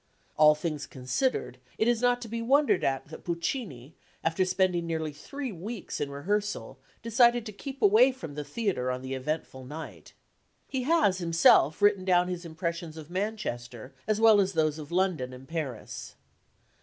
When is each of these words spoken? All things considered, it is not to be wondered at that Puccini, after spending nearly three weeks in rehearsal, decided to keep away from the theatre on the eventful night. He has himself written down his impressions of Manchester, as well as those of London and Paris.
All 0.35 0.55
things 0.55 0.87
considered, 0.87 1.59
it 1.77 1.87
is 1.87 2.01
not 2.01 2.23
to 2.23 2.27
be 2.27 2.41
wondered 2.41 2.83
at 2.83 3.09
that 3.09 3.23
Puccini, 3.23 3.93
after 4.23 4.43
spending 4.43 4.87
nearly 4.87 5.11
three 5.13 5.51
weeks 5.51 6.01
in 6.01 6.09
rehearsal, 6.09 6.79
decided 7.03 7.45
to 7.45 7.51
keep 7.53 7.83
away 7.83 8.11
from 8.11 8.33
the 8.33 8.43
theatre 8.43 8.89
on 8.89 9.03
the 9.03 9.13
eventful 9.13 9.63
night. 9.63 10.13
He 10.67 10.81
has 10.89 11.19
himself 11.19 11.83
written 11.83 12.03
down 12.03 12.29
his 12.29 12.45
impressions 12.45 12.97
of 12.97 13.11
Manchester, 13.11 13.93
as 14.07 14.19
well 14.19 14.41
as 14.41 14.53
those 14.53 14.79
of 14.79 14.91
London 14.91 15.33
and 15.33 15.47
Paris. 15.47 16.15